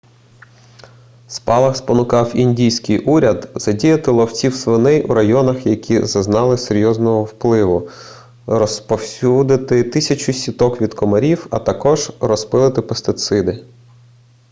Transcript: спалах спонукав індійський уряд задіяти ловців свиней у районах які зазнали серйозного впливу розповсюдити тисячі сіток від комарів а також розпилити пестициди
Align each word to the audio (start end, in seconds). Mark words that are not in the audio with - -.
спалах 1.27 1.75
спонукав 1.77 2.35
індійський 2.35 2.99
уряд 2.99 3.49
задіяти 3.55 4.11
ловців 4.11 4.55
свиней 4.55 5.03
у 5.05 5.13
районах 5.13 5.65
які 5.65 6.05
зазнали 6.05 6.57
серйозного 6.57 7.23
впливу 7.23 7.89
розповсюдити 8.47 9.83
тисячі 9.83 10.33
сіток 10.33 10.81
від 10.81 10.93
комарів 10.93 11.47
а 11.51 11.59
також 11.59 12.11
розпилити 12.19 12.81
пестициди 12.81 13.65